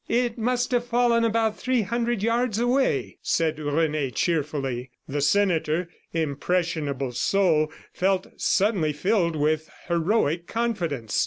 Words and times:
"It 0.09 0.35
must 0.35 0.71
have 0.71 0.83
fallen 0.83 1.23
about 1.23 1.59
three 1.59 1.83
hundred 1.83 2.23
yards 2.23 2.57
away," 2.57 3.19
said 3.21 3.59
Rene 3.59 4.09
cheerfully. 4.09 4.89
The 5.07 5.21
senator, 5.21 5.89
impressionable 6.11 7.11
soul, 7.11 7.71
felt 7.93 8.25
suddenly 8.35 8.93
filled 8.93 9.35
with 9.35 9.69
heroic 9.89 10.47
confidence. 10.47 11.19